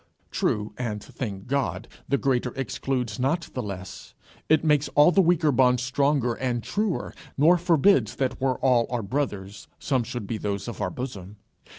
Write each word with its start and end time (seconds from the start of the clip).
True, 0.31 0.73
and 0.79 1.03
thank 1.03 1.45
God! 1.45 1.87
the 2.09 2.17
greater 2.17 2.51
excludes 2.55 3.19
not 3.19 3.51
the 3.53 3.61
less; 3.61 4.15
it 4.49 4.63
makes 4.63 4.87
all 4.95 5.11
the 5.11 5.21
weaker 5.21 5.51
bonds 5.51 5.83
stronger 5.83 6.33
and 6.33 6.63
truer, 6.63 7.13
nor 7.37 7.59
forbids 7.59 8.15
that 8.15 8.41
where 8.41 8.55
all 8.55 8.87
are 8.89 9.03
brothers, 9.03 9.67
some 9.77 10.01
should 10.01 10.25
be 10.25 10.39
those 10.39 10.67
of 10.67 10.81
our 10.81 10.89
bosom. 10.89 11.35